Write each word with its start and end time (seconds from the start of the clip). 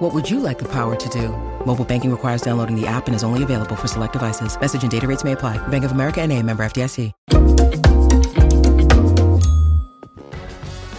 What 0.00 0.14
would 0.14 0.30
you 0.30 0.40
like 0.40 0.58
the 0.58 0.64
power 0.64 0.96
to 0.96 1.08
do? 1.10 1.28
Mobile 1.66 1.84
banking 1.84 2.10
requires 2.10 2.40
downloading 2.40 2.74
the 2.74 2.86
app 2.86 3.06
and 3.06 3.14
is 3.14 3.22
only 3.22 3.42
available 3.42 3.76
for 3.76 3.86
select 3.86 4.14
devices. 4.14 4.58
Message 4.58 4.82
and 4.82 4.90
data 4.90 5.06
rates 5.06 5.24
may 5.24 5.32
apply. 5.32 5.58
Bank 5.68 5.84
of 5.84 5.92
America 5.92 6.26
NA, 6.26 6.40
member 6.40 6.64
FDIC. 6.64 7.12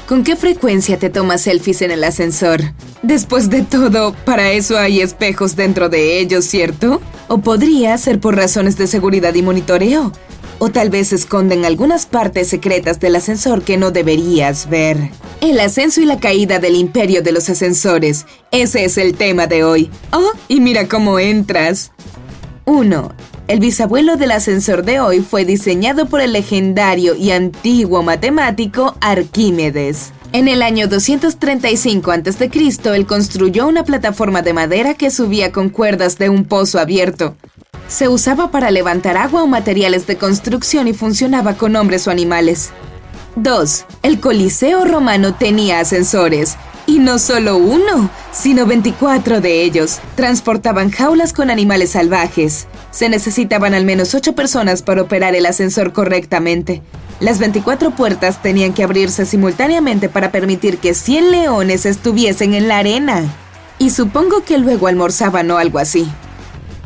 ¿Con 0.07 0.23
qué 0.23 0.35
frecuencia 0.35 0.99
te 0.99 1.09
tomas 1.09 1.41
selfies 1.41 1.81
en 1.81 1.89
el 1.89 2.03
ascensor? 2.03 2.61
Después 3.01 3.49
de 3.49 3.63
todo, 3.63 4.13
para 4.23 4.51
eso 4.51 4.77
hay 4.77 5.01
espejos 5.01 5.55
dentro 5.55 5.89
de 5.89 6.19
ellos, 6.19 6.45
¿cierto? 6.45 7.01
¿O 7.27 7.39
podría 7.39 7.97
ser 7.97 8.19
por 8.19 8.35
razones 8.35 8.77
de 8.77 8.85
seguridad 8.85 9.33
y 9.33 9.41
monitoreo? 9.41 10.11
o 10.63 10.69
tal 10.69 10.91
vez 10.91 11.11
esconden 11.11 11.65
algunas 11.65 12.05
partes 12.05 12.47
secretas 12.47 12.99
del 12.99 13.15
ascensor 13.15 13.63
que 13.63 13.77
no 13.77 13.89
deberías 13.89 14.69
ver. 14.69 15.09
El 15.41 15.59
ascenso 15.59 16.01
y 16.01 16.05
la 16.05 16.19
caída 16.19 16.59
del 16.59 16.75
imperio 16.75 17.23
de 17.23 17.31
los 17.31 17.49
ascensores. 17.49 18.27
Ese 18.51 18.85
es 18.85 18.99
el 18.99 19.15
tema 19.15 19.47
de 19.47 19.63
hoy. 19.63 19.89
Oh, 20.13 20.31
y 20.47 20.59
mira 20.59 20.87
cómo 20.87 21.17
entras. 21.17 21.91
1. 22.65 23.11
El 23.47 23.59
bisabuelo 23.59 24.17
del 24.17 24.33
ascensor 24.33 24.85
de 24.85 24.99
hoy 24.99 25.21
fue 25.21 25.43
diseñado 25.43 26.05
por 26.05 26.21
el 26.21 26.33
legendario 26.33 27.15
y 27.15 27.31
antiguo 27.31 28.03
matemático 28.03 28.95
Arquímedes. 29.01 30.13
En 30.31 30.47
el 30.47 30.61
año 30.61 30.87
235 30.87 32.11
a.C., 32.11 32.51
él 32.95 33.07
construyó 33.07 33.67
una 33.67 33.83
plataforma 33.83 34.43
de 34.43 34.53
madera 34.53 34.93
que 34.93 35.09
subía 35.09 35.51
con 35.51 35.69
cuerdas 35.69 36.19
de 36.19 36.29
un 36.29 36.45
pozo 36.45 36.77
abierto. 36.77 37.35
Se 37.87 38.07
usaba 38.07 38.51
para 38.51 38.69
levantar 38.69 39.17
agua 39.17 39.41
o 39.41 39.47
materiales 39.47 40.05
de 40.05 40.17
construcción 40.17 40.87
y 40.87 40.93
funcionaba 40.93 41.55
con 41.55 41.75
hombres 41.75 42.07
o 42.07 42.11
animales. 42.11 42.69
2. 43.35 43.85
El 44.03 44.19
Coliseo 44.19 44.85
romano 44.85 45.33
tenía 45.33 45.79
ascensores. 45.79 46.57
Y 46.87 46.99
no 46.99 47.19
solo 47.19 47.57
uno, 47.57 48.09
sino 48.31 48.65
24 48.65 49.39
de 49.39 49.63
ellos. 49.63 49.99
Transportaban 50.15 50.89
jaulas 50.89 51.31
con 51.31 51.49
animales 51.49 51.91
salvajes. 51.91 52.67
Se 52.89 53.07
necesitaban 53.07 53.73
al 53.73 53.85
menos 53.85 54.13
8 54.15 54.33
personas 54.33 54.81
para 54.81 55.03
operar 55.03 55.35
el 55.35 55.45
ascensor 55.45 55.93
correctamente. 55.93 56.81
Las 57.19 57.37
24 57.37 57.91
puertas 57.91 58.41
tenían 58.41 58.73
que 58.73 58.83
abrirse 58.83 59.25
simultáneamente 59.25 60.09
para 60.09 60.31
permitir 60.31 60.79
que 60.79 60.95
100 60.95 61.31
leones 61.31 61.85
estuviesen 61.85 62.55
en 62.55 62.67
la 62.67 62.79
arena. 62.79 63.23
Y 63.77 63.91
supongo 63.91 64.43
que 64.43 64.57
luego 64.57 64.87
almorzaban 64.87 65.49
o 65.51 65.57
algo 65.57 65.77
así. 65.77 66.07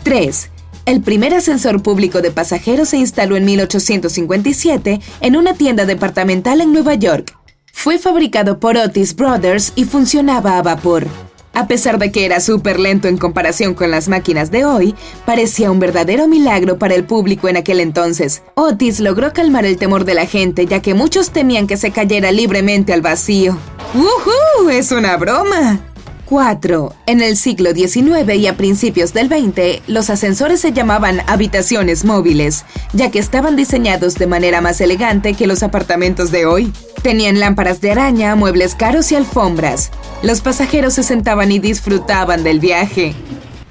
3. 0.03 0.51
El 0.85 1.01
primer 1.01 1.33
ascensor 1.33 1.81
público 1.81 2.21
de 2.21 2.29
pasajeros 2.29 2.89
se 2.89 2.97
instaló 2.97 3.35
en 3.35 3.45
1857 3.45 5.01
en 5.19 5.35
una 5.35 5.55
tienda 5.55 5.85
departamental 5.85 6.61
en 6.61 6.73
Nueva 6.73 6.93
York. 6.93 7.35
Fue 7.73 7.97
fabricado 7.97 8.59
por 8.59 8.77
Otis 8.77 9.15
Brothers 9.15 9.73
y 9.75 9.85
funcionaba 9.85 10.59
a 10.59 10.61
vapor. 10.61 11.07
A 11.55 11.67
pesar 11.67 11.97
de 11.97 12.11
que 12.11 12.25
era 12.25 12.39
súper 12.39 12.79
lento 12.79 13.07
en 13.07 13.17
comparación 13.17 13.73
con 13.73 13.89
las 13.89 14.07
máquinas 14.09 14.51
de 14.51 14.65
hoy, 14.65 14.93
parecía 15.25 15.71
un 15.71 15.79
verdadero 15.79 16.27
milagro 16.27 16.77
para 16.77 16.93
el 16.93 17.05
público 17.05 17.47
en 17.47 17.57
aquel 17.57 17.79
entonces. 17.79 18.43
Otis 18.53 18.99
logró 18.99 19.33
calmar 19.33 19.65
el 19.65 19.77
temor 19.77 20.05
de 20.05 20.13
la 20.13 20.27
gente, 20.27 20.67
ya 20.67 20.81
que 20.81 20.93
muchos 20.93 21.31
temían 21.31 21.65
que 21.65 21.77
se 21.77 21.91
cayera 21.91 22.31
libremente 22.31 22.93
al 22.93 23.01
vacío. 23.01 23.57
¡Woohoo! 23.95 24.69
¡Es 24.69 24.91
una 24.91 25.17
broma! 25.17 25.79
4. 26.25 26.95
En 27.05 27.21
el 27.21 27.37
siglo 27.37 27.71
XIX 27.71 28.33
y 28.35 28.47
a 28.47 28.57
principios 28.57 29.13
del 29.13 29.27
XX, 29.27 29.87
los 29.87 30.09
ascensores 30.09 30.59
se 30.59 30.73
llamaban 30.73 31.21
habitaciones 31.27 32.03
móviles, 32.03 32.65
ya 32.93 33.11
que 33.11 33.19
estaban 33.19 33.55
diseñados 33.55 34.15
de 34.15 34.27
manera 34.27 34.61
más 34.61 34.81
elegante 34.81 35.33
que 35.35 35.47
los 35.47 35.63
apartamentos 35.63 36.31
de 36.31 36.45
hoy. 36.45 36.73
Tenían 37.03 37.39
lámparas 37.39 37.81
de 37.81 37.91
araña, 37.91 38.35
muebles 38.35 38.75
caros 38.75 39.11
y 39.11 39.15
alfombras. 39.15 39.91
Los 40.23 40.41
pasajeros 40.41 40.95
se 40.95 41.03
sentaban 41.03 41.51
y 41.51 41.59
disfrutaban 41.59 42.43
del 42.43 42.59
viaje. 42.59 43.13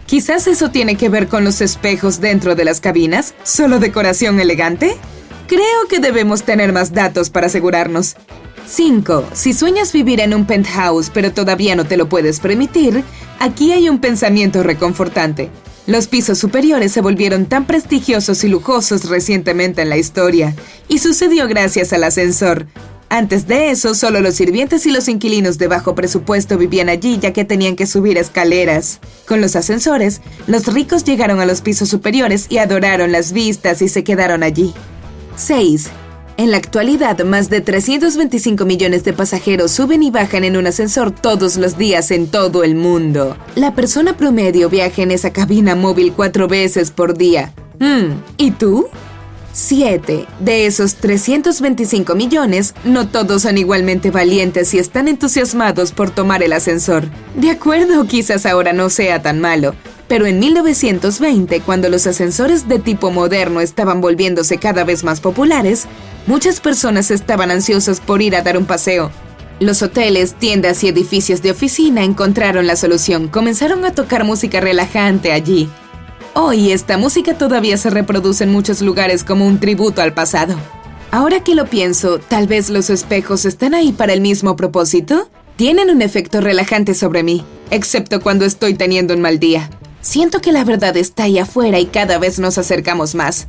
Quizás 0.07 0.47
eso 0.47 0.71
tiene 0.71 0.97
que 0.97 1.09
ver 1.09 1.29
con 1.29 1.45
los 1.45 1.61
espejos 1.61 2.21
dentro 2.21 2.55
de 2.55 2.65
las 2.65 2.81
cabinas, 2.81 3.35
solo 3.43 3.81
decoración 3.81 4.39
elegante. 4.39 4.97
Creo 5.49 5.89
que 5.89 5.99
debemos 5.99 6.45
tener 6.45 6.73
más 6.73 6.93
datos 6.93 7.31
para 7.31 7.47
asegurarnos. 7.47 8.17
5. 8.67 9.25
Si 9.33 9.53
sueñas 9.53 9.93
vivir 9.93 10.21
en 10.21 10.35
un 10.35 10.47
penthouse 10.47 11.11
pero 11.11 11.33
todavía 11.33 11.77
no 11.77 11.85
te 11.85 11.97
lo 11.97 12.09
puedes 12.09 12.41
permitir, 12.41 13.05
aquí 13.39 13.73
hay 13.73 13.89
un 13.89 13.99
pensamiento 13.99 14.63
reconfortante. 14.63 15.51
Los 15.87 16.07
pisos 16.07 16.39
superiores 16.39 16.93
se 16.93 17.03
volvieron 17.03 17.45
tan 17.45 17.67
prestigiosos 17.67 18.43
y 18.43 18.49
lujosos 18.49 19.09
recientemente 19.09 19.83
en 19.83 19.91
la 19.91 19.99
historia, 19.99 20.55
y 20.89 20.99
sucedió 20.99 21.47
gracias 21.47 21.93
al 21.93 22.05
ascensor. 22.05 22.67
Antes 23.11 23.47
de 23.47 23.71
eso, 23.71 23.95
solo 23.95 24.21
los 24.21 24.35
sirvientes 24.35 24.87
y 24.87 24.91
los 24.91 25.09
inquilinos 25.09 25.59
de 25.59 25.69
bajo 25.69 25.95
presupuesto 25.95 26.57
vivían 26.57 26.89
allí 26.89 27.19
ya 27.21 27.35
que 27.35 27.45
tenían 27.45 27.77
que 27.77 27.87
subir 27.87 28.17
escaleras. 28.17 28.99
Con 29.29 29.43
los 29.43 29.57
ascensores, 29.57 30.23
los 30.47 30.67
ricos 30.73 31.05
llegaron 31.05 31.39
a 31.39 31.47
los 31.47 31.61
pisos 31.61 31.91
superiores 31.91 32.47
y 32.49 32.59
adoraron 32.59 33.13
las 33.13 33.33
vistas 33.33 33.83
y 33.83 33.89
se 33.89 34.05
quedaron 34.05 34.43
allí. 34.43 34.73
6. 35.37 35.91
En 36.37 36.51
la 36.51 36.57
actualidad, 36.57 37.25
más 37.25 37.49
de 37.49 37.61
325 37.61 38.65
millones 38.65 39.05
de 39.05 39.13
pasajeros 39.13 39.71
suben 39.71 40.03
y 40.03 40.11
bajan 40.11 40.43
en 40.43 40.57
un 40.57 40.67
ascensor 40.67 41.13
todos 41.13 41.57
los 41.57 41.79
días 41.79 42.11
en 42.11 42.27
todo 42.27 42.65
el 42.65 42.75
mundo. 42.75 43.37
La 43.55 43.75
persona 43.77 44.17
promedio 44.17 44.69
viaja 44.69 45.03
en 45.03 45.13
esa 45.13 45.33
cabina 45.33 45.77
móvil 45.77 46.13
cuatro 46.13 46.49
veces 46.49 46.91
por 46.91 47.17
día. 47.17 47.53
Hmm, 47.79 48.15
¿Y 48.37 48.51
tú? 48.51 48.89
7. 49.53 50.27
De 50.41 50.67
esos 50.67 50.97
325 50.97 52.17
millones, 52.17 52.75
no 52.85 53.07
todos 53.07 53.43
son 53.43 53.57
igualmente 53.57 54.11
valientes 54.11 54.75
y 54.75 54.81
están 54.81 55.07
entusiasmados 55.07 55.93
por 55.93 56.11
tomar 56.11 56.43
el 56.43 56.53
ascensor. 56.53 57.05
De 57.37 57.51
acuerdo, 57.51 58.05
quizás 58.09 58.47
ahora 58.47 58.73
no 58.73 58.91
sea 58.91 59.23
tan 59.23 59.41
malo, 59.41 59.77
pero 60.09 60.27
en 60.27 60.39
1920, 60.39 61.61
cuando 61.61 61.89
los 61.89 62.07
ascensores 62.07 62.69
de 62.69 62.79
tipo 62.79 63.11
moderno 63.11 63.61
estaban 63.61 64.01
volviéndose 64.01 64.59
cada 64.59 64.85
vez 64.85 65.05
más 65.05 65.21
populares, 65.21 65.87
muchas 66.27 66.61
personas 66.61 67.11
estaban 67.11 67.51
ansiosas 67.51 68.01
por 68.01 68.23
ir 68.23 68.37
a 68.37 68.43
dar 68.43 68.59
un 68.59 68.67
paseo. 68.67 69.11
Los 69.61 69.83
hoteles, 69.83 70.35
tiendas 70.35 70.83
y 70.83 70.89
edificios 70.89 71.41
de 71.41 71.53
oficina 71.53 72.03
encontraron 72.05 72.67
la 72.67 72.77
solución, 72.77 73.29
comenzaron 73.29 73.85
a 73.85 73.93
tocar 73.93 74.25
música 74.25 74.61
relajante 74.61 75.33
allí. 75.33 75.69
Hoy 76.35 76.73
esta 76.73 76.99
música 76.99 77.39
todavía 77.39 77.77
se 77.77 77.91
reproduce 77.91 78.43
en 78.45 78.51
muchos 78.51 78.83
lugares 78.83 79.23
como 79.23 79.47
un 79.47 79.61
tributo 79.61 80.03
al 80.03 80.13
pasado. 80.13 80.57
Ahora 81.13 81.45
que 81.45 81.55
lo 81.55 81.67
pienso, 81.67 82.19
tal 82.19 82.49
vez 82.49 82.71
los 82.71 82.91
espejos 82.91 83.45
están 83.45 83.73
ahí 83.73 83.93
para 83.93 84.13
el 84.13 84.21
mismo 84.21 84.57
propósito. 84.57 85.31
Tienen 85.55 85.89
un 85.91 86.03
efecto 86.03 86.41
relajante 86.41 86.93
sobre 86.93 87.23
mí, 87.23 87.45
excepto 87.71 88.21
cuando 88.21 88.45
estoy 88.45 88.75
teniendo 88.75 89.15
un 89.15 89.21
mal 89.21 89.39
día. 89.39 89.71
Siento 90.05 90.43
que 90.43 90.53
la 90.53 90.65
verdad 90.65 90.99
está 90.99 91.23
ahí 91.23 91.39
afuera 91.39 91.81
y 91.81 91.87
cada 91.87 92.19
vez 92.19 92.39
nos 92.39 92.59
acercamos 92.59 93.15
más. 93.15 93.47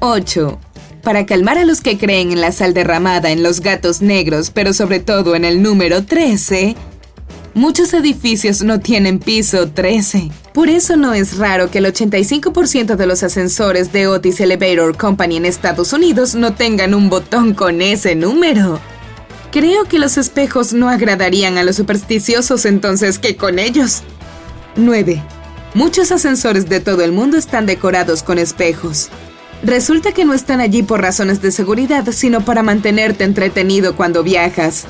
8. 0.00 0.60
Para 1.02 1.24
calmar 1.24 1.56
a 1.56 1.64
los 1.64 1.80
que 1.80 1.96
creen 1.96 2.30
en 2.30 2.42
la 2.42 2.52
sal 2.52 2.74
derramada 2.74 3.30
en 3.30 3.42
los 3.42 3.60
gatos 3.60 4.02
negros, 4.02 4.50
pero 4.50 4.74
sobre 4.74 5.00
todo 5.00 5.34
en 5.34 5.46
el 5.46 5.62
número 5.62 6.04
13, 6.04 6.76
muchos 7.54 7.94
edificios 7.94 8.62
no 8.62 8.80
tienen 8.80 9.18
piso 9.18 9.70
13. 9.70 10.30
Por 10.52 10.68
eso 10.68 10.98
no 10.98 11.14
es 11.14 11.38
raro 11.38 11.70
que 11.70 11.78
el 11.78 11.86
85% 11.86 12.96
de 12.96 13.06
los 13.06 13.22
ascensores 13.22 13.90
de 13.90 14.06
Otis 14.06 14.40
Elevator 14.40 14.98
Company 14.98 15.38
en 15.38 15.46
Estados 15.46 15.94
Unidos 15.94 16.34
no 16.34 16.52
tengan 16.54 16.92
un 16.92 17.08
botón 17.08 17.54
con 17.54 17.80
ese 17.80 18.14
número. 18.14 18.78
Creo 19.50 19.84
que 19.84 19.98
los 19.98 20.18
espejos 20.18 20.74
no 20.74 20.90
agradarían 20.90 21.56
a 21.56 21.64
los 21.64 21.76
supersticiosos 21.76 22.66
entonces 22.66 23.18
que 23.18 23.36
con 23.36 23.58
ellos. 23.58 24.02
9. 24.76 25.33
Muchos 25.74 26.12
ascensores 26.12 26.68
de 26.68 26.78
todo 26.78 27.02
el 27.02 27.10
mundo 27.10 27.36
están 27.36 27.66
decorados 27.66 28.22
con 28.22 28.38
espejos. 28.38 29.08
Resulta 29.64 30.12
que 30.12 30.24
no 30.24 30.32
están 30.32 30.60
allí 30.60 30.84
por 30.84 31.00
razones 31.00 31.42
de 31.42 31.50
seguridad, 31.50 32.04
sino 32.12 32.44
para 32.44 32.62
mantenerte 32.62 33.24
entretenido 33.24 33.96
cuando 33.96 34.22
viajas. 34.22 34.84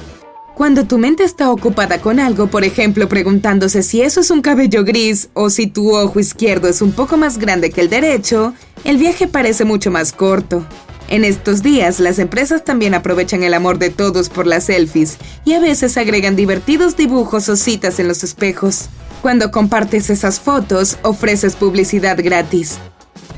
Cuando 0.55 0.85
tu 0.85 0.99
mente 0.99 1.25
está 1.25 1.51
ocupada 1.51 2.03
con 2.03 2.21
algo, 2.21 2.49
por 2.49 2.65
ejemplo, 2.65 3.09
preguntándose 3.09 3.83
si 3.83 4.03
eso 4.03 4.21
es 4.21 4.31
un 4.31 4.43
cabello 4.43 4.85
gris 4.85 5.31
o 5.33 5.49
si 5.49 5.67
tu 5.69 5.97
ojo 5.97 6.21
izquierdo 6.21 6.69
es 6.69 6.83
un 6.83 6.93
poco 6.93 7.17
más 7.17 7.39
grande 7.39 7.71
que 7.71 7.81
el 7.81 7.89
derecho, 7.89 8.53
el 8.85 8.99
viaje 8.99 9.27
parece 9.27 9.65
mucho 9.65 9.91
más 9.91 10.13
corto. 10.13 10.67
En 11.09 11.25
estos 11.25 11.63
días, 11.63 11.99
las 11.99 12.19
empresas 12.19 12.63
también 12.63 12.93
aprovechan 12.93 13.43
el 13.43 13.55
amor 13.55 13.79
de 13.79 13.89
todos 13.89 14.29
por 14.29 14.47
las 14.47 14.65
selfies 14.65 15.17
y 15.47 15.55
a 15.55 15.61
veces 15.61 15.97
agregan 15.97 16.37
divertidos 16.37 16.95
dibujos 16.97 17.49
o 17.49 17.57
citas 17.57 17.99
en 18.01 18.09
los 18.09 18.23
espejos. 18.23 18.91
Cuando 19.25 19.51
compartes 19.51 20.11
esas 20.11 20.39
fotos, 20.39 20.99
ofreces 21.01 21.57
publicidad 21.57 22.19
gratis. 22.23 22.77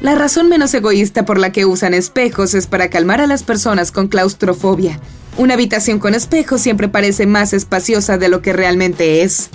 La 0.00 0.17
razón 0.17 0.49
menos 0.49 0.75
egoísta 0.75 1.25
por 1.25 1.38
la 1.38 1.53
que 1.53 1.65
usan 1.65 1.94
espejos 1.94 2.55
es 2.55 2.67
para 2.67 2.91
calmar 2.91 3.21
a 3.21 3.29
las 3.29 3.44
personas 3.44 3.93
con 3.93 4.09
claustrofobia. 4.09 4.99
Una 5.37 5.55
habitación 5.55 6.00
con 6.00 6.17
espejos 6.17 6.61
siempre 6.61 6.88
parece 6.88 7.27
más 7.27 7.53
espaciosa 7.53 8.19
de 8.19 8.29
lo 8.29 8.43
que 8.43 8.53
realmente 8.53 9.23
es. 9.23 9.50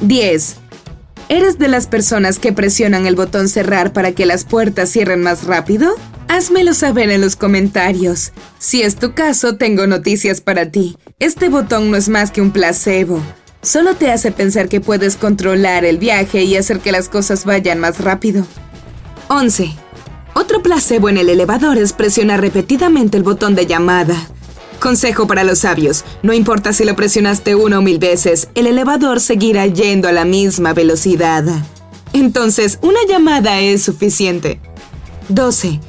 10. 0.00 0.56
¿Eres 1.28 1.56
de 1.60 1.68
las 1.68 1.86
personas 1.86 2.40
que 2.40 2.52
presionan 2.52 3.06
el 3.06 3.14
botón 3.14 3.48
cerrar 3.48 3.92
para 3.92 4.10
que 4.10 4.26
las 4.26 4.44
puertas 4.44 4.90
cierren 4.90 5.22
más 5.22 5.44
rápido? 5.44 5.94
Házmelo 6.26 6.74
saber 6.74 7.10
en 7.10 7.20
los 7.20 7.36
comentarios. 7.36 8.32
Si 8.58 8.82
es 8.82 8.96
tu 8.96 9.14
caso, 9.14 9.56
tengo 9.56 9.86
noticias 9.86 10.40
para 10.40 10.72
ti. 10.72 10.96
Este 11.20 11.48
botón 11.48 11.92
no 11.92 11.96
es 11.96 12.08
más 12.08 12.32
que 12.32 12.40
un 12.40 12.50
placebo. 12.50 13.22
Solo 13.62 13.94
te 13.94 14.10
hace 14.10 14.32
pensar 14.32 14.68
que 14.68 14.80
puedes 14.80 15.16
controlar 15.16 15.84
el 15.84 15.98
viaje 15.98 16.44
y 16.44 16.56
hacer 16.56 16.80
que 16.80 16.92
las 16.92 17.10
cosas 17.10 17.44
vayan 17.44 17.78
más 17.78 18.00
rápido. 18.00 18.46
11. 19.28 19.70
Otro 20.34 20.62
placebo 20.62 21.10
en 21.10 21.18
el 21.18 21.28
elevador 21.28 21.76
es 21.76 21.92
presionar 21.92 22.40
repetidamente 22.40 23.18
el 23.18 23.22
botón 23.22 23.54
de 23.54 23.66
llamada. 23.66 24.16
Consejo 24.80 25.26
para 25.26 25.44
los 25.44 25.58
sabios, 25.58 26.06
no 26.22 26.32
importa 26.32 26.72
si 26.72 26.84
lo 26.84 26.96
presionaste 26.96 27.54
una 27.54 27.80
o 27.80 27.82
mil 27.82 27.98
veces, 27.98 28.48
el 28.54 28.66
elevador 28.66 29.20
seguirá 29.20 29.66
yendo 29.66 30.08
a 30.08 30.12
la 30.12 30.24
misma 30.24 30.72
velocidad. 30.72 31.44
Entonces, 32.14 32.78
una 32.80 33.00
llamada 33.06 33.60
es 33.60 33.82
suficiente. 33.82 34.58
12. 35.28 35.80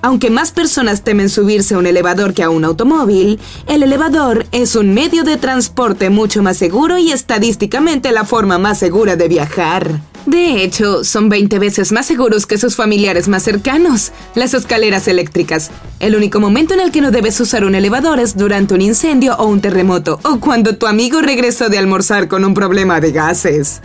Aunque 0.00 0.30
más 0.30 0.52
personas 0.52 1.02
temen 1.02 1.28
subirse 1.28 1.74
a 1.74 1.78
un 1.78 1.86
elevador 1.86 2.32
que 2.32 2.42
a 2.42 2.50
un 2.50 2.64
automóvil, 2.64 3.40
el 3.66 3.82
elevador 3.82 4.46
es 4.52 4.76
un 4.76 4.94
medio 4.94 5.24
de 5.24 5.36
transporte 5.36 6.08
mucho 6.08 6.42
más 6.42 6.56
seguro 6.56 6.98
y 6.98 7.10
estadísticamente 7.10 8.12
la 8.12 8.24
forma 8.24 8.58
más 8.58 8.78
segura 8.78 9.16
de 9.16 9.28
viajar. 9.28 10.00
De 10.26 10.62
hecho, 10.62 11.04
son 11.04 11.28
20 11.28 11.58
veces 11.58 11.90
más 11.90 12.06
seguros 12.06 12.44
que 12.46 12.58
sus 12.58 12.76
familiares 12.76 13.28
más 13.28 13.42
cercanos, 13.42 14.12
las 14.34 14.52
escaleras 14.52 15.08
eléctricas. 15.08 15.70
El 16.00 16.14
único 16.14 16.38
momento 16.38 16.74
en 16.74 16.80
el 16.80 16.92
que 16.92 17.00
no 17.00 17.10
debes 17.10 17.40
usar 17.40 17.64
un 17.64 17.74
elevador 17.74 18.20
es 18.20 18.36
durante 18.36 18.74
un 18.74 18.82
incendio 18.82 19.36
o 19.36 19.46
un 19.46 19.60
terremoto, 19.60 20.20
o 20.22 20.38
cuando 20.38 20.76
tu 20.76 20.86
amigo 20.86 21.22
regresó 21.22 21.70
de 21.70 21.78
almorzar 21.78 22.28
con 22.28 22.44
un 22.44 22.54
problema 22.54 23.00
de 23.00 23.10
gases. 23.10 23.80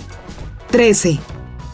13. 0.69 1.19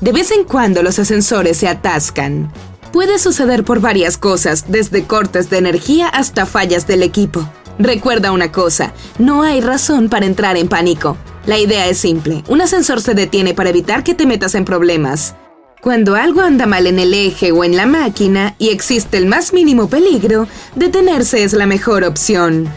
De 0.02 0.12
vez 0.12 0.32
en 0.32 0.44
cuando 0.44 0.84
los 0.84 1.00
ascensores 1.00 1.58
se 1.58 1.68
atascan. 1.68 2.52
Puede 2.92 3.20
suceder 3.20 3.64
por 3.64 3.82
varias 3.82 4.18
cosas, 4.18 4.66
desde 4.68 5.06
cortes 5.06 5.50
de 5.50 5.60
energía 5.60 6.08
hasta 6.08 6.48
fallas 6.48 6.88
del 6.88 7.04
equipo. 7.04 7.48
Recuerda 7.78 8.32
una 8.32 8.52
cosa, 8.52 8.94
no 9.20 9.44
hay 9.44 9.62
razón 9.62 10.10
para 10.10 10.26
entrar 10.26 10.58
en 10.58 10.68
pánico. 10.68 11.16
La 11.46 11.60
idea 11.60 11.88
es 11.88 12.00
simple, 12.00 12.44
un 12.48 12.62
ascensor 12.62 13.00
se 13.02 13.14
detiene 13.14 13.54
para 13.54 13.70
evitar 13.70 14.04
que 14.04 14.16
te 14.16 14.26
metas 14.26 14.56
en 14.56 14.66
problemas. 14.66 15.36
Cuando 15.82 16.16
algo 16.16 16.42
anda 16.42 16.66
mal 16.66 16.88
en 16.88 17.00
el 17.00 17.14
eje 17.14 17.52
o 17.52 17.64
en 17.64 17.78
la 17.78 17.86
máquina 17.86 18.56
y 18.58 18.70
existe 18.70 19.18
el 19.18 19.28
más 19.28 19.54
mínimo 19.54 19.88
peligro, 19.88 20.48
detenerse 20.76 21.44
es 21.44 21.54
la 21.54 21.68
mejor 21.68 22.04
opción. 22.04 22.68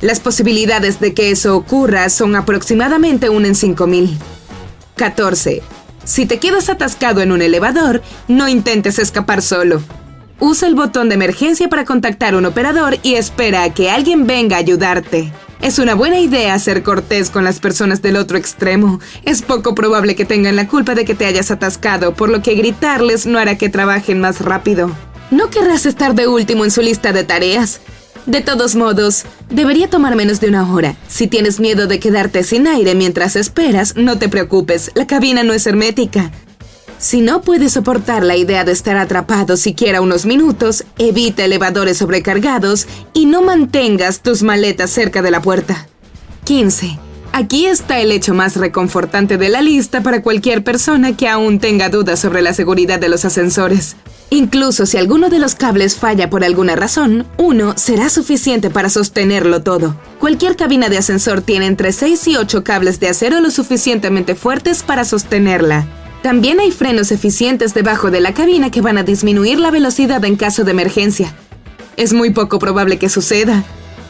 Las 0.00 0.20
posibilidades 0.20 1.00
de 1.00 1.14
que 1.14 1.30
eso 1.30 1.56
ocurra 1.56 2.10
son 2.10 2.36
aproximadamente 2.36 3.30
1 3.30 3.46
en 3.46 3.54
5000. 3.54 4.18
14. 4.94 5.62
Si 6.04 6.26
te 6.26 6.38
quedas 6.38 6.68
atascado 6.68 7.22
en 7.22 7.32
un 7.32 7.40
elevador, 7.40 8.02
no 8.28 8.48
intentes 8.48 8.98
escapar 8.98 9.40
solo. 9.40 9.82
Usa 10.38 10.68
el 10.68 10.74
botón 10.74 11.08
de 11.08 11.14
emergencia 11.14 11.68
para 11.68 11.84
contactar 11.84 12.34
a 12.34 12.38
un 12.38 12.44
operador 12.44 12.98
y 13.02 13.14
espera 13.14 13.62
a 13.62 13.72
que 13.72 13.90
alguien 13.90 14.26
venga 14.26 14.56
a 14.56 14.60
ayudarte. 14.60 15.32
Es 15.62 15.78
una 15.78 15.94
buena 15.94 16.18
idea 16.18 16.58
ser 16.58 16.82
cortés 16.82 17.30
con 17.30 17.42
las 17.42 17.58
personas 17.58 18.02
del 18.02 18.16
otro 18.16 18.36
extremo. 18.36 19.00
Es 19.24 19.40
poco 19.40 19.74
probable 19.74 20.14
que 20.14 20.26
tengan 20.26 20.56
la 20.56 20.68
culpa 20.68 20.94
de 20.94 21.06
que 21.06 21.14
te 21.14 21.24
hayas 21.24 21.50
atascado, 21.50 22.12
por 22.12 22.28
lo 22.28 22.42
que 22.42 22.54
gritarles 22.54 23.24
no 23.24 23.38
hará 23.38 23.56
que 23.56 23.70
trabajen 23.70 24.20
más 24.20 24.40
rápido. 24.40 24.90
No 25.30 25.48
querrás 25.48 25.86
estar 25.86 26.14
de 26.14 26.28
último 26.28 26.64
en 26.64 26.70
su 26.70 26.82
lista 26.82 27.12
de 27.12 27.24
tareas. 27.24 27.80
De 28.26 28.40
todos 28.40 28.74
modos, 28.74 29.24
debería 29.50 29.90
tomar 29.90 30.16
menos 30.16 30.40
de 30.40 30.48
una 30.48 30.72
hora. 30.72 30.96
Si 31.08 31.26
tienes 31.26 31.60
miedo 31.60 31.86
de 31.86 32.00
quedarte 32.00 32.42
sin 32.42 32.66
aire 32.66 32.94
mientras 32.94 33.36
esperas, 33.36 33.96
no 33.96 34.18
te 34.18 34.30
preocupes, 34.30 34.90
la 34.94 35.06
cabina 35.06 35.42
no 35.42 35.52
es 35.52 35.66
hermética. 35.66 36.30
Si 36.98 37.20
no 37.20 37.42
puedes 37.42 37.72
soportar 37.72 38.24
la 38.24 38.36
idea 38.36 38.64
de 38.64 38.72
estar 38.72 38.96
atrapado 38.96 39.58
siquiera 39.58 40.00
unos 40.00 40.24
minutos, 40.24 40.84
evita 40.96 41.44
elevadores 41.44 41.98
sobrecargados 41.98 42.86
y 43.12 43.26
no 43.26 43.42
mantengas 43.42 44.20
tus 44.20 44.42
maletas 44.42 44.90
cerca 44.90 45.20
de 45.20 45.30
la 45.30 45.42
puerta. 45.42 45.86
15. 46.44 46.98
Aquí 47.32 47.66
está 47.66 48.00
el 48.00 48.10
hecho 48.10 48.32
más 48.32 48.56
reconfortante 48.56 49.36
de 49.36 49.50
la 49.50 49.60
lista 49.60 50.02
para 50.02 50.22
cualquier 50.22 50.64
persona 50.64 51.14
que 51.14 51.28
aún 51.28 51.58
tenga 51.58 51.90
dudas 51.90 52.20
sobre 52.20 52.40
la 52.40 52.54
seguridad 52.54 52.98
de 52.98 53.10
los 53.10 53.26
ascensores. 53.26 53.96
Incluso 54.34 54.84
si 54.84 54.96
alguno 54.96 55.30
de 55.30 55.38
los 55.38 55.54
cables 55.54 55.94
falla 55.94 56.28
por 56.28 56.42
alguna 56.42 56.74
razón, 56.74 57.24
uno 57.36 57.74
será 57.76 58.08
suficiente 58.08 58.68
para 58.68 58.90
sostenerlo 58.90 59.62
todo. 59.62 59.94
Cualquier 60.18 60.56
cabina 60.56 60.88
de 60.88 60.98
ascensor 60.98 61.40
tiene 61.40 61.66
entre 61.66 61.92
6 61.92 62.26
y 62.26 62.36
8 62.36 62.64
cables 62.64 62.98
de 62.98 63.10
acero 63.10 63.40
lo 63.40 63.52
suficientemente 63.52 64.34
fuertes 64.34 64.82
para 64.82 65.04
sostenerla. 65.04 65.86
También 66.20 66.58
hay 66.58 66.72
frenos 66.72 67.12
eficientes 67.12 67.74
debajo 67.74 68.10
de 68.10 68.20
la 68.20 68.34
cabina 68.34 68.72
que 68.72 68.80
van 68.80 68.98
a 68.98 69.04
disminuir 69.04 69.60
la 69.60 69.70
velocidad 69.70 70.24
en 70.24 70.34
caso 70.34 70.64
de 70.64 70.72
emergencia. 70.72 71.32
Es 71.96 72.12
muy 72.12 72.30
poco 72.30 72.58
probable 72.58 72.98
que 72.98 73.08
suceda, 73.08 73.62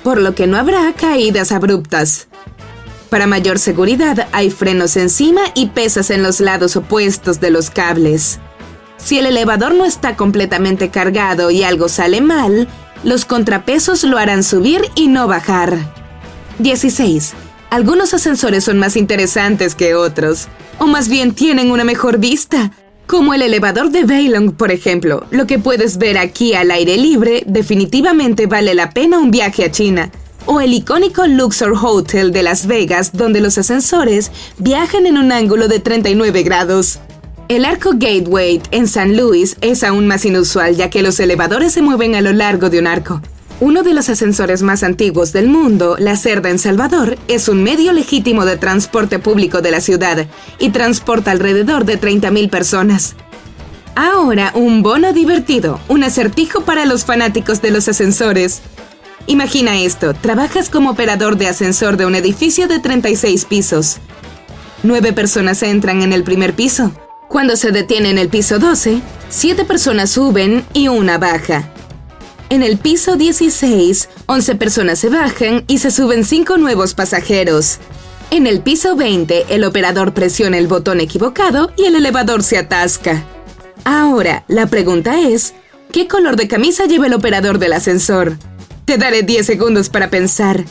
por 0.02 0.18
lo 0.18 0.34
que 0.34 0.46
no 0.46 0.56
habrá 0.56 0.90
caídas 0.94 1.52
abruptas. 1.52 2.28
Para 3.10 3.26
mayor 3.26 3.58
seguridad 3.58 4.26
hay 4.32 4.48
frenos 4.48 4.96
encima 4.96 5.42
y 5.54 5.66
pesas 5.66 6.08
en 6.08 6.22
los 6.22 6.40
lados 6.40 6.76
opuestos 6.76 7.40
de 7.40 7.50
los 7.50 7.68
cables. 7.68 8.40
Si 9.04 9.18
el 9.18 9.26
elevador 9.26 9.74
no 9.74 9.84
está 9.84 10.16
completamente 10.16 10.88
cargado 10.88 11.50
y 11.50 11.62
algo 11.62 11.90
sale 11.90 12.22
mal, 12.22 12.66
los 13.02 13.26
contrapesos 13.26 14.02
lo 14.02 14.16
harán 14.16 14.42
subir 14.42 14.80
y 14.94 15.08
no 15.08 15.28
bajar. 15.28 15.78
16. 16.58 17.34
Algunos 17.68 18.14
ascensores 18.14 18.64
son 18.64 18.78
más 18.78 18.96
interesantes 18.96 19.74
que 19.74 19.94
otros 19.94 20.48
o 20.78 20.86
más 20.86 21.08
bien 21.08 21.34
tienen 21.34 21.70
una 21.70 21.84
mejor 21.84 22.18
vista. 22.18 22.70
Como 23.06 23.34
el 23.34 23.42
elevador 23.42 23.90
de 23.90 24.04
Bailong, 24.04 24.52
por 24.52 24.70
ejemplo, 24.70 25.26
lo 25.30 25.46
que 25.46 25.58
puedes 25.58 25.98
ver 25.98 26.16
aquí 26.16 26.54
al 26.54 26.70
aire 26.70 26.96
libre 26.96 27.42
definitivamente 27.46 28.46
vale 28.46 28.74
la 28.74 28.90
pena 28.90 29.18
un 29.18 29.30
viaje 29.30 29.66
a 29.66 29.70
China. 29.70 30.10
O 30.46 30.62
el 30.62 30.72
icónico 30.72 31.26
Luxor 31.26 31.74
Hotel 31.74 32.32
de 32.32 32.42
Las 32.42 32.66
Vegas, 32.66 33.12
donde 33.12 33.40
los 33.40 33.58
ascensores 33.58 34.30
viajan 34.56 35.04
en 35.04 35.18
un 35.18 35.30
ángulo 35.30 35.68
de 35.68 35.80
39 35.80 36.42
grados. 36.42 37.00
El 37.48 37.66
arco 37.66 37.90
Gateway 37.94 38.62
en 38.70 38.88
San 38.88 39.18
Luis 39.18 39.56
es 39.60 39.84
aún 39.84 40.06
más 40.06 40.24
inusual 40.24 40.76
ya 40.76 40.88
que 40.88 41.02
los 41.02 41.20
elevadores 41.20 41.74
se 41.74 41.82
mueven 41.82 42.14
a 42.14 42.22
lo 42.22 42.32
largo 42.32 42.70
de 42.70 42.78
un 42.78 42.86
arco. 42.86 43.20
Uno 43.60 43.82
de 43.82 43.92
los 43.92 44.08
ascensores 44.08 44.62
más 44.62 44.82
antiguos 44.82 45.32
del 45.34 45.48
mundo, 45.48 45.96
la 45.98 46.16
Cerda 46.16 46.48
en 46.48 46.58
Salvador, 46.58 47.18
es 47.28 47.48
un 47.48 47.62
medio 47.62 47.92
legítimo 47.92 48.46
de 48.46 48.56
transporte 48.56 49.18
público 49.18 49.60
de 49.60 49.70
la 49.70 49.82
ciudad 49.82 50.26
y 50.58 50.70
transporta 50.70 51.32
alrededor 51.32 51.84
de 51.84 52.00
30.000 52.00 52.48
personas. 52.48 53.14
Ahora, 53.94 54.50
un 54.54 54.82
bono 54.82 55.12
divertido, 55.12 55.80
un 55.88 56.02
acertijo 56.02 56.62
para 56.62 56.86
los 56.86 57.04
fanáticos 57.04 57.60
de 57.60 57.70
los 57.70 57.86
ascensores. 57.88 58.62
Imagina 59.26 59.78
esto, 59.78 60.14
trabajas 60.14 60.70
como 60.70 60.90
operador 60.90 61.36
de 61.36 61.48
ascensor 61.48 61.98
de 61.98 62.06
un 62.06 62.14
edificio 62.14 62.68
de 62.68 62.78
36 62.78 63.44
pisos. 63.44 63.98
Nueve 64.82 65.12
personas 65.12 65.62
entran 65.62 66.00
en 66.00 66.14
el 66.14 66.24
primer 66.24 66.54
piso. 66.54 66.90
Cuando 67.34 67.56
se 67.56 67.72
detiene 67.72 68.10
en 68.10 68.18
el 68.18 68.28
piso 68.28 68.60
12, 68.60 69.00
siete 69.28 69.64
personas 69.64 70.10
suben 70.10 70.64
y 70.72 70.86
una 70.86 71.18
baja. 71.18 71.68
En 72.48 72.62
el 72.62 72.78
piso 72.78 73.16
16, 73.16 74.08
11 74.26 74.54
personas 74.54 75.00
se 75.00 75.08
bajan 75.08 75.64
y 75.66 75.78
se 75.78 75.90
suben 75.90 76.24
5 76.24 76.58
nuevos 76.58 76.94
pasajeros. 76.94 77.78
En 78.30 78.46
el 78.46 78.60
piso 78.60 78.94
20, 78.94 79.46
el 79.48 79.64
operador 79.64 80.14
presiona 80.14 80.58
el 80.58 80.68
botón 80.68 81.00
equivocado 81.00 81.72
y 81.76 81.86
el 81.86 81.96
elevador 81.96 82.44
se 82.44 82.56
atasca. 82.56 83.24
Ahora, 83.82 84.44
la 84.46 84.68
pregunta 84.68 85.18
es, 85.18 85.54
¿qué 85.90 86.06
color 86.06 86.36
de 86.36 86.46
camisa 86.46 86.84
lleva 86.84 87.08
el 87.08 87.14
operador 87.14 87.58
del 87.58 87.72
ascensor? 87.72 88.38
Te 88.84 88.96
daré 88.96 89.24
10 89.24 89.44
segundos 89.44 89.88
para 89.88 90.08
pensar. 90.08 90.64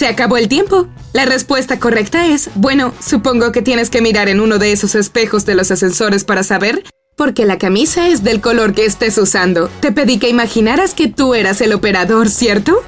Se 0.00 0.06
acabó 0.06 0.38
el 0.38 0.48
tiempo. 0.48 0.86
La 1.12 1.26
respuesta 1.26 1.78
correcta 1.78 2.26
es, 2.26 2.48
bueno, 2.54 2.94
supongo 3.06 3.52
que 3.52 3.60
tienes 3.60 3.90
que 3.90 4.00
mirar 4.00 4.30
en 4.30 4.40
uno 4.40 4.56
de 4.56 4.72
esos 4.72 4.94
espejos 4.94 5.44
de 5.44 5.54
los 5.54 5.70
ascensores 5.70 6.24
para 6.24 6.42
saber, 6.42 6.84
porque 7.16 7.44
la 7.44 7.58
camisa 7.58 8.08
es 8.08 8.24
del 8.24 8.40
color 8.40 8.72
que 8.72 8.86
estés 8.86 9.18
usando. 9.18 9.68
Te 9.80 9.92
pedí 9.92 10.18
que 10.18 10.30
imaginaras 10.30 10.94
que 10.94 11.08
tú 11.08 11.34
eras 11.34 11.60
el 11.60 11.74
operador, 11.74 12.30
¿cierto? 12.30 12.82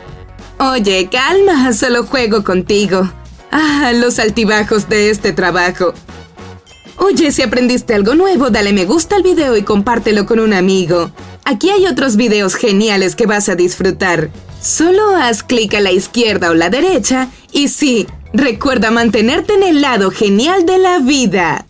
Oye, 0.59 1.11
calma, 1.12 1.75
solo 1.75 2.04
juego 2.04 2.45
contigo. 2.45 3.12
Ah, 3.50 3.92
los 3.95 4.19
altibajos 4.19 4.88
de 4.88 5.11
este 5.11 5.35
trabajo. 5.35 5.92
Oye, 6.97 7.31
si 7.31 7.42
aprendiste 7.42 7.92
algo 7.92 8.14
nuevo, 8.14 8.49
dale 8.49 8.73
me 8.73 8.87
gusta 8.87 9.16
al 9.16 9.23
video 9.23 9.54
y 9.59 9.64
compártelo 9.64 10.25
con 10.25 10.40
un 10.40 10.54
amigo. 10.54 11.11
Aquí 11.45 11.69
hay 11.69 11.85
otros 11.85 12.16
videos 12.16 12.54
geniales 12.54 13.16
que 13.16 13.26
vas 13.26 13.50
a 13.50 13.54
disfrutar. 13.54 14.31
Solo 14.62 15.16
haz 15.16 15.42
clic 15.42 15.75
a 15.75 15.81
la 15.81 15.92
izquierda 15.92 16.50
o 16.50 16.54
la 16.54 16.71
derecha 16.71 17.28
y 17.52 17.69
sí, 17.69 18.07
Recuerda 18.35 18.90
mantenerte 18.90 19.52
en 19.54 19.62
el 19.62 19.83
lado 19.83 20.11
genial 20.11 20.64
de 20.64 20.78
la 20.78 21.00
vida. 21.00 21.66